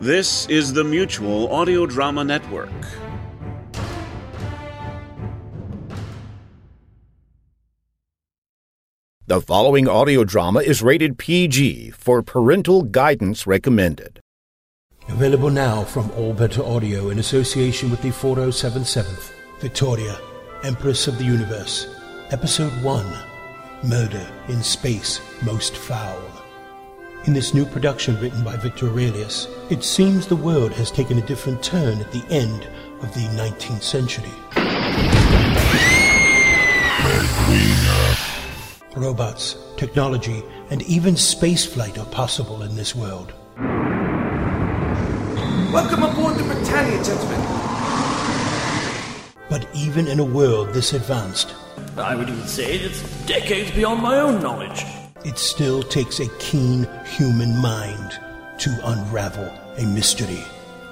[0.00, 2.70] This is the Mutual Audio Drama Network.
[9.26, 14.20] The following audio drama is rated PG for parental guidance recommended.
[15.10, 20.18] Available now from All Better Audio in association with the 4077th Victoria,
[20.64, 21.94] Empress of the Universe.
[22.30, 23.18] Episode 1
[23.84, 26.39] Murder in Space Most Foul.
[27.26, 31.26] In this new production written by Victor Aurelius, it seems the world has taken a
[31.26, 32.66] different turn at the end
[33.02, 34.30] of the 19th century.
[38.96, 43.34] Robots, technology, and even spaceflight are possible in this world.
[45.74, 47.40] Welcome aboard the Britannia, gentlemen.
[49.50, 51.54] But even in a world this advanced,
[51.98, 54.86] I would even say it's decades beyond my own knowledge.
[55.24, 58.18] It still takes a keen human mind
[58.58, 60.42] to unravel a mystery.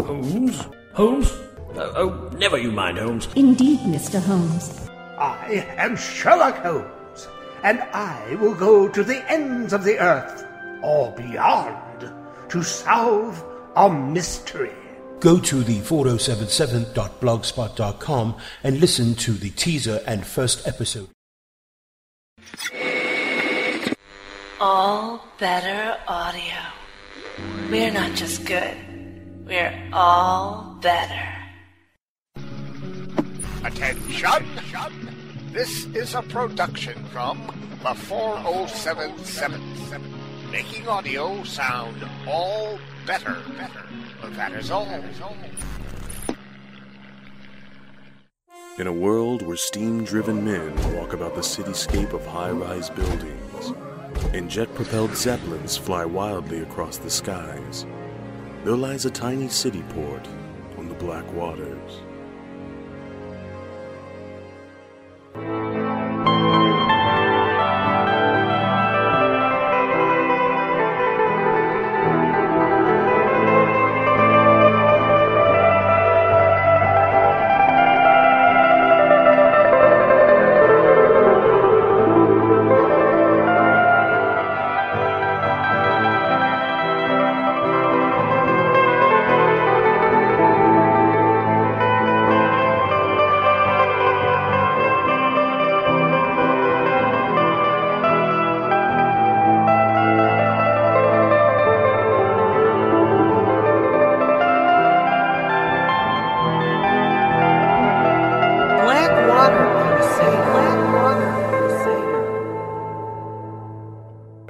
[0.00, 0.60] Holmes?
[0.92, 1.30] Holmes?
[1.74, 3.28] Oh, oh, never you mind, Holmes.
[3.36, 4.22] Indeed, Mr.
[4.22, 4.88] Holmes.
[5.18, 7.28] I am Sherlock Holmes,
[7.62, 10.44] and I will go to the ends of the earth
[10.82, 12.12] or beyond
[12.48, 13.42] to solve
[13.76, 14.72] a mystery.
[15.20, 21.08] Go to the 4077.blogspot.com and listen to the teaser and first episode.
[24.58, 26.40] All better audio.
[27.70, 28.74] We're not just good,
[29.44, 31.28] we're all better.
[33.64, 34.46] Attention!
[35.52, 37.38] This is a production from
[37.82, 40.00] the 40777.
[40.50, 43.36] Making audio sound all better.
[43.58, 43.84] Better.
[44.36, 44.88] That is all.
[48.78, 53.45] In a world where steam driven men walk about the cityscape of high rise buildings
[54.34, 57.86] and jet propelled zeppelins fly wildly across the skies,
[58.64, 60.26] there lies a tiny city port
[60.78, 62.00] on the black waters.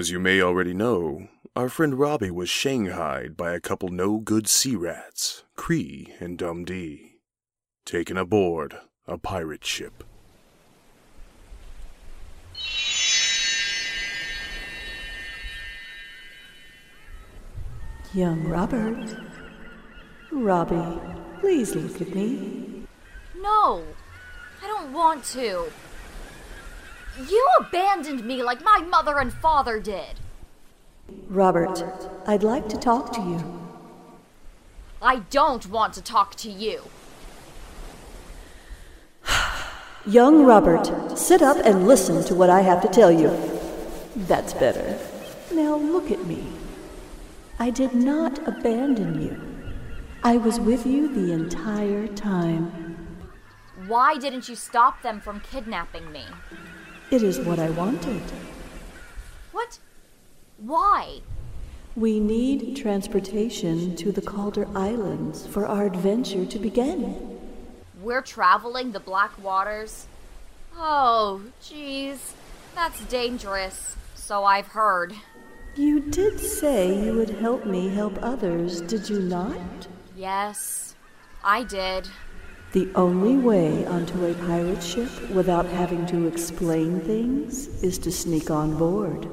[0.00, 4.48] As you may already know, our friend Robbie was shanghaied by a couple no good
[4.48, 7.16] sea rats, Cree and Dundee,
[7.84, 10.02] taken aboard a pirate ship.
[18.14, 19.14] Young Robert.
[20.32, 20.98] Robbie,
[21.40, 22.86] please look at me.
[23.36, 23.84] No,
[24.62, 25.70] I don't want to.
[27.18, 30.20] You abandoned me like my mother and father did.
[31.28, 31.84] Robert,
[32.26, 33.60] I'd like to talk to you.
[35.02, 36.82] I don't want to talk to you.
[40.06, 43.30] Young Robert, sit up and listen to what I have to tell you.
[44.16, 44.98] That's better.
[45.52, 46.44] Now look at me.
[47.58, 49.40] I did not abandon you.
[50.22, 52.96] I was with you the entire time.
[53.86, 56.24] Why didn't you stop them from kidnapping me?
[57.10, 58.22] It is what I wanted.
[59.50, 59.80] What?
[60.58, 61.22] Why?
[61.96, 67.40] We need transportation to the Calder Islands for our adventure to begin.
[68.00, 70.06] We're traveling the Black Waters?
[70.76, 72.32] Oh, jeez.
[72.76, 73.96] That's dangerous.
[74.14, 75.12] So I've heard.
[75.74, 79.88] You did say you would help me help others, did you not?
[80.16, 80.94] Yes,
[81.42, 82.08] I did.
[82.72, 88.48] The only way onto a pirate ship without having to explain things is to sneak
[88.48, 89.28] on board.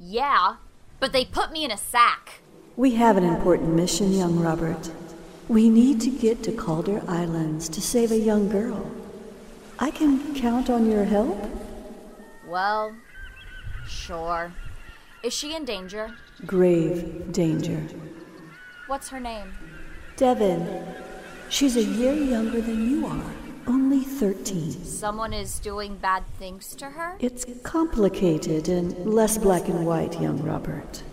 [0.00, 0.56] Yeah,
[0.98, 2.40] but they put me in a sack.
[2.76, 4.90] We have an important mission, young Robert.
[5.46, 8.90] We need to get to Calder Islands to save a young girl.
[9.78, 11.38] I can count on your help?
[12.48, 12.96] Well,
[13.86, 14.52] sure.
[15.22, 16.16] Is she in danger?
[16.44, 17.86] Grave danger.
[18.88, 19.54] What's her name?
[20.16, 21.03] Devon.
[21.54, 23.32] She's a year younger than you are,
[23.68, 24.72] only 13.
[24.84, 27.14] Someone is doing bad things to her?
[27.20, 31.04] It's complicated and less black and white, young Robert.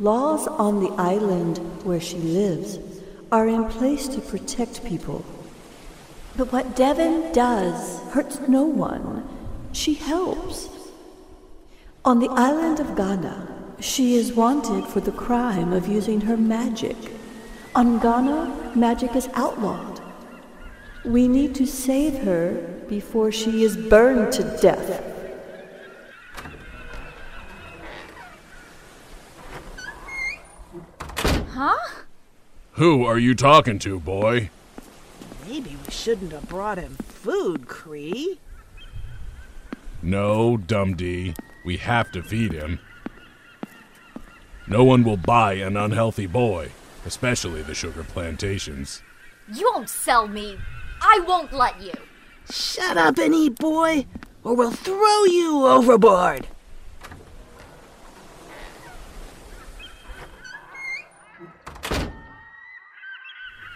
[0.00, 2.80] Laws on the island where she lives
[3.30, 5.24] are in place to protect people.
[6.36, 9.22] But what Devon does hurts no one.
[9.70, 10.68] She helps.
[12.04, 16.96] On the island of Ghana, she is wanted for the crime of using her magic.
[17.76, 20.00] On Ghana, magic is outlawed.
[21.04, 22.52] We need to save her
[22.88, 25.02] before she is burned to death.
[31.50, 31.76] Huh?
[32.74, 34.50] Who are you talking to, boy?
[35.44, 38.38] Maybe we shouldn't have brought him food, Cree.
[40.00, 41.34] No, Dumdy.
[41.64, 42.78] We have to feed him.
[44.68, 46.70] No one will buy an unhealthy boy,
[47.06, 49.02] especially the sugar plantations.
[49.52, 50.58] You won't sell me.
[51.00, 51.92] I won't let you.
[52.50, 54.06] Shut up and eat, boy,
[54.42, 56.46] or we'll throw you overboard.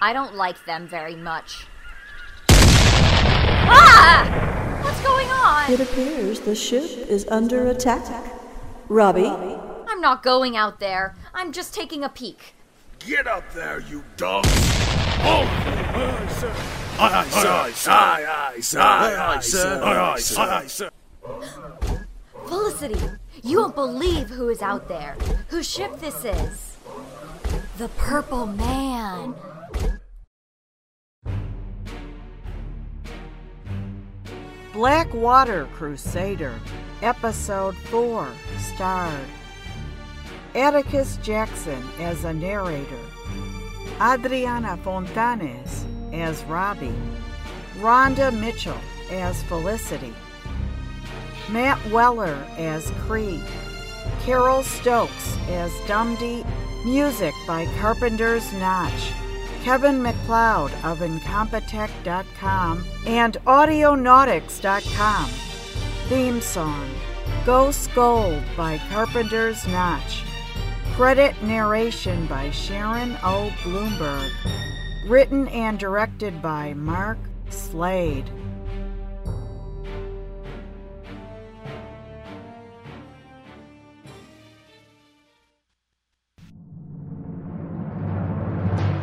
[0.00, 1.66] I don't like them very much.
[3.68, 4.80] Ah!
[4.82, 5.72] What's going on?
[5.72, 8.32] It appears the ship is under attack.
[8.88, 9.26] Robbie?
[9.26, 11.16] I'm not going out there.
[11.34, 12.55] I'm just taking a peek.
[13.06, 14.48] Get up there, you dogs!
[15.22, 15.46] Oh!
[15.94, 16.52] Aye, sir!
[16.98, 17.90] Aye, sir!
[17.92, 18.80] Aye, sir!
[18.80, 19.80] Aye, sir!
[19.84, 20.42] Aye, sir!
[20.42, 20.90] Aye, sir!
[21.30, 22.06] Aye, sir!
[22.48, 23.00] Felicity,
[23.44, 25.16] you won't believe who is out there.
[25.50, 26.76] Whose ship this is.
[27.78, 29.36] The Purple Man.
[34.72, 36.58] Blackwater Crusader,
[37.02, 38.28] Episode 4,
[38.58, 39.28] starred
[40.56, 42.98] Atticus Jackson as a narrator,
[44.00, 46.94] Adriana Fontanes as Robbie,
[47.78, 48.80] Rhonda Mitchell
[49.10, 50.14] as Felicity,
[51.50, 53.42] Matt Weller as Cree,
[54.22, 56.42] Carol Stokes as Dumdy,
[56.86, 59.12] music by Carpenter's Notch.
[59.62, 65.26] Kevin MacLeod of Incompetech.com and Audionautix.com.
[66.08, 66.88] Theme song
[67.44, 70.22] Ghost Gold by Carpenter's Notch.
[70.96, 73.52] Credit narration by Sharon O.
[73.62, 74.30] Bloomberg.
[75.06, 77.18] Written and directed by Mark
[77.50, 78.24] Slade.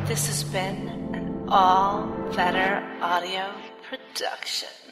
[0.08, 3.54] This has been an all better audio
[3.88, 4.83] production.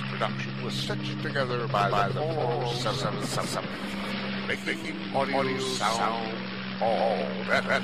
[0.00, 3.68] This production was stitched together by, by the 4777,
[4.48, 6.32] making audio sound
[6.80, 7.82] all better.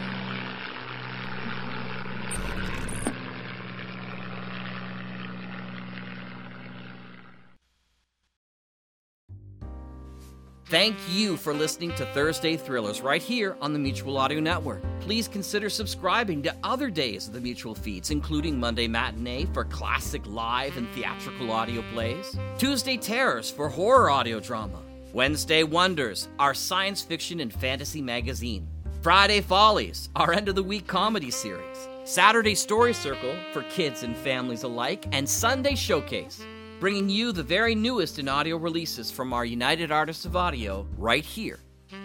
[10.68, 14.82] Thank you for listening to Thursday Thrillers right here on the Mutual Audio Network.
[14.98, 20.22] Please consider subscribing to other days of the Mutual feeds, including Monday Matinee for classic
[20.26, 24.80] live and theatrical audio plays, Tuesday Terrors for horror audio drama,
[25.12, 28.66] Wednesday Wonders, our science fiction and fantasy magazine,
[29.02, 34.16] Friday Follies, our end of the week comedy series, Saturday Story Circle for kids and
[34.16, 36.44] families alike, and Sunday Showcase
[36.78, 41.24] bringing you the very newest in audio releases from our United Artists of Audio right
[41.24, 41.58] here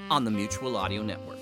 [0.09, 1.39] on the Mutual Audio Network.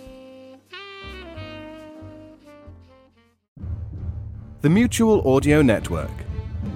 [4.62, 6.12] The Mutual Audio Network.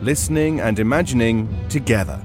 [0.01, 2.23] Listening and imagining together.